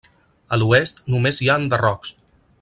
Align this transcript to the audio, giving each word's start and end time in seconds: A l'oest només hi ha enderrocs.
A 0.55 0.57
l'oest 0.61 1.03
només 1.17 1.41
hi 1.45 1.51
ha 1.53 1.59
enderrocs. 1.65 2.17